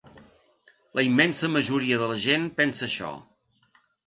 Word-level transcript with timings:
La 0.99 1.03
immensa 1.07 1.49
majoria 1.57 2.01
de 2.05 2.09
la 2.13 2.17
gent 2.25 2.49
pensa 2.63 2.89
això. 2.89 3.13